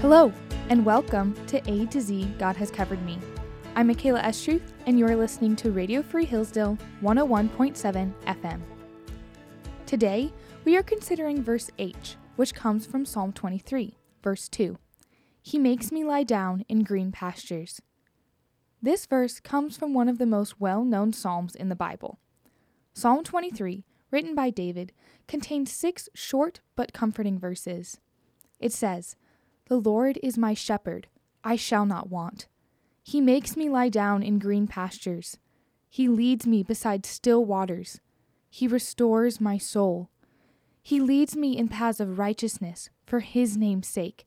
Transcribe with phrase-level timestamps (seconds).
[0.00, 0.32] Hello,
[0.70, 3.18] and welcome to A to Z God Has Covered Me.
[3.76, 8.60] I'm Michaela Estruth, and you're listening to Radio Free Hillsdale 101.7 FM.
[9.86, 10.32] Today,
[10.64, 14.76] we are considering verse H, which comes from Psalm 23, verse 2.
[15.42, 17.82] He makes me lie down in green pastures.
[18.80, 22.18] This verse comes from one of the most well known Psalms in the Bible.
[22.94, 24.92] Psalm 23, written by David,
[25.26, 27.98] contains six short but comforting verses.
[28.60, 29.16] It says,
[29.66, 31.08] The Lord is my shepherd,
[31.42, 32.46] I shall not want.
[33.02, 35.38] He makes me lie down in green pastures.
[35.88, 38.00] He leads me beside still waters.
[38.48, 40.10] He restores my soul.
[40.82, 44.26] He leads me in paths of righteousness for his name's sake.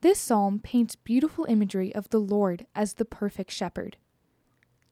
[0.00, 3.96] This psalm paints beautiful imagery of the Lord as the perfect shepherd.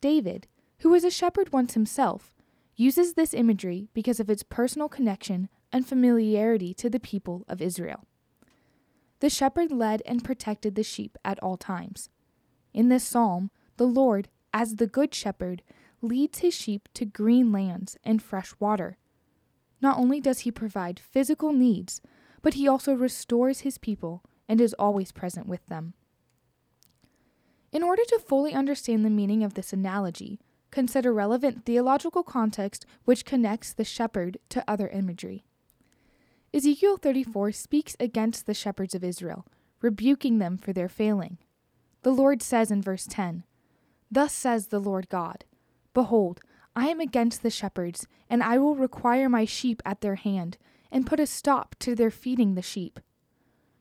[0.01, 0.47] David,
[0.81, 2.37] who was a shepherd once himself,
[2.77, 8.05] uses this imagery because of its personal connection and familiarity to the people of Israel.
[9.21, 12.11] The shepherd led and protected the sheep at all times.
[12.73, 15.63] In this psalm, the Lord, as the good shepherd,
[16.01, 18.99] leads his sheep to green lands and fresh water
[19.81, 22.01] not only does he provide physical needs,
[22.43, 25.95] but he also restores his people and is always present with them.
[27.71, 30.41] In order to fully understand the meaning of this analogy,
[30.71, 35.45] consider relevant theological context which connects the shepherd to other imagery.
[36.53, 39.47] Ezekiel 34 speaks against the shepherds of Israel,
[39.83, 41.37] rebuking them for their failing.
[42.03, 43.45] The Lord says in verse 10
[44.11, 45.45] Thus says the Lord God
[45.93, 46.41] Behold,
[46.75, 50.57] I am against the shepherds, and I will require my sheep at their hand,
[50.91, 53.01] and put a stop to their feeding the sheep.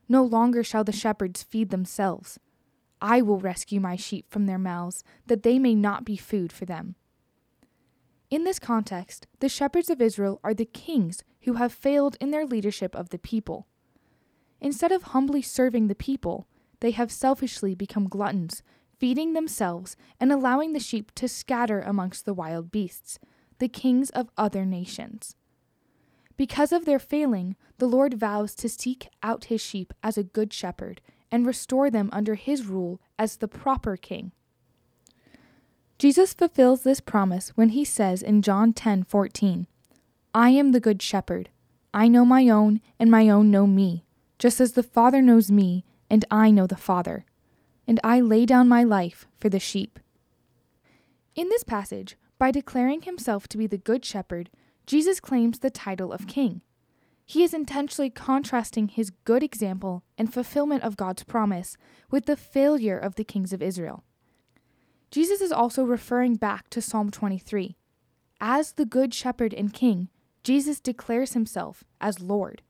[0.08, 2.38] No longer shall the shepherds feed themselves.
[3.00, 6.64] I will rescue my sheep from their mouths, that they may not be food for
[6.64, 6.96] them.
[8.30, 12.46] In this context, the shepherds of Israel are the kings who have failed in their
[12.46, 13.66] leadership of the people.
[14.60, 16.46] Instead of humbly serving the people,
[16.80, 18.62] they have selfishly become gluttons
[18.98, 23.18] feeding themselves and allowing the sheep to scatter amongst the wild beasts,
[23.58, 25.36] the kings of other nations.
[26.38, 30.54] Because of their failing, the Lord vows to seek out his sheep as a good
[30.54, 34.32] shepherd and restore them under his rule as the proper king.
[35.98, 39.66] Jesus fulfills this promise when he says in John 10:14,
[40.32, 41.50] I am the good shepherd.
[41.92, 44.06] I know my own, and my own know me,
[44.38, 47.26] just as the Father knows me, and I know the Father
[47.88, 49.98] and I lay down my life for the sheep.
[51.34, 54.50] In this passage, by declaring himself to be the Good Shepherd,
[54.88, 56.62] Jesus claims the title of King.
[57.26, 61.76] He is intentionally contrasting his good example and fulfillment of God's promise
[62.10, 64.02] with the failure of the kings of Israel.
[65.10, 67.76] Jesus is also referring back to Psalm 23.
[68.40, 70.08] As the Good Shepherd and King,
[70.42, 72.62] Jesus declares himself as Lord.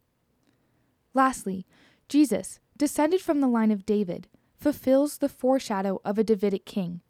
[1.15, 1.69] Lastly,
[2.09, 7.01] Jesus, descended from the line of David, fulfills the foreshadow of a Davidic king.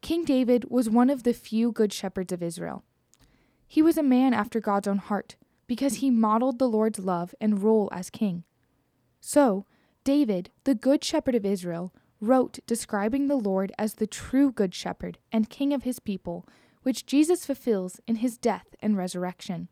[0.00, 2.82] King David was one of the few good shepherds of Israel.
[3.72, 7.62] He was a man after God's own heart because he modeled the Lord's love and
[7.62, 8.44] rule as king.
[9.18, 9.64] So,
[10.04, 15.16] David, the good shepherd of Israel, wrote describing the Lord as the true good shepherd
[15.32, 16.46] and king of his people,
[16.82, 19.68] which Jesus fulfills in his death and resurrection.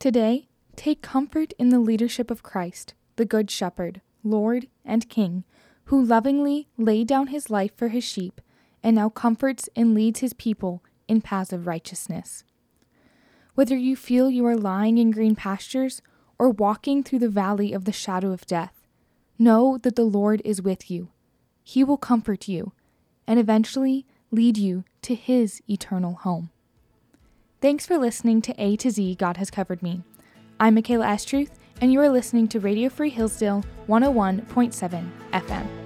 [0.00, 5.44] Today, take comfort in the leadership of Christ, the good shepherd, Lord, and King
[5.84, 8.40] who lovingly laid down his life for his sheep,
[8.82, 12.42] and now comforts and leads his people in paths of righteousness.
[13.56, 16.02] Whether you feel you are lying in green pastures
[16.38, 18.82] or walking through the valley of the shadow of death,
[19.38, 21.08] know that the Lord is with you.
[21.64, 22.72] He will comfort you
[23.26, 26.50] and eventually lead you to his eternal home.
[27.62, 30.02] Thanks for listening to A to Z God Has Covered Me.
[30.60, 35.85] I'm Michaela Estruth and you are listening to Radio Free Hillsdale 101.7 FM.